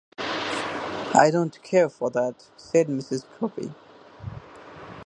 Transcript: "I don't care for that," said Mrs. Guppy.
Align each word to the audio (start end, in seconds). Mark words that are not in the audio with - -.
"I 0.17 1.29
don't 1.31 1.61
care 1.61 1.87
for 1.87 2.09
that," 2.09 2.47
said 2.57 2.87
Mrs. 2.87 3.23
Guppy. 3.39 3.71